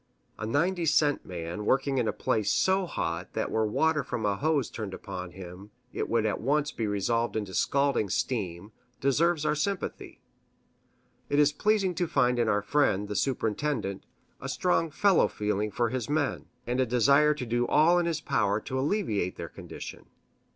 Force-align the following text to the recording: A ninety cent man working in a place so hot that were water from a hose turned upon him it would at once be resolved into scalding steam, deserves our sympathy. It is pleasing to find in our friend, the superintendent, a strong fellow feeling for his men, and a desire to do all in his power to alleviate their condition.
A 0.39 0.47
ninety 0.47 0.87
cent 0.87 1.27
man 1.27 1.63
working 1.63 1.99
in 1.99 2.07
a 2.07 2.11
place 2.11 2.51
so 2.51 2.87
hot 2.87 3.33
that 3.33 3.51
were 3.51 3.67
water 3.67 4.01
from 4.03 4.25
a 4.25 4.35
hose 4.35 4.71
turned 4.71 4.95
upon 4.95 5.29
him 5.33 5.69
it 5.93 6.09
would 6.09 6.25
at 6.25 6.41
once 6.41 6.71
be 6.71 6.87
resolved 6.87 7.35
into 7.35 7.53
scalding 7.53 8.09
steam, 8.09 8.71
deserves 8.99 9.45
our 9.45 9.53
sympathy. 9.53 10.19
It 11.29 11.37
is 11.37 11.51
pleasing 11.53 11.93
to 11.93 12.07
find 12.07 12.39
in 12.39 12.49
our 12.49 12.63
friend, 12.63 13.07
the 13.09 13.15
superintendent, 13.15 14.03
a 14.39 14.49
strong 14.49 14.89
fellow 14.89 15.27
feeling 15.27 15.69
for 15.69 15.89
his 15.89 16.09
men, 16.09 16.47
and 16.65 16.79
a 16.79 16.87
desire 16.87 17.35
to 17.35 17.45
do 17.45 17.67
all 17.67 17.99
in 17.99 18.07
his 18.07 18.21
power 18.21 18.59
to 18.61 18.79
alleviate 18.79 19.35
their 19.35 19.49
condition. 19.49 20.07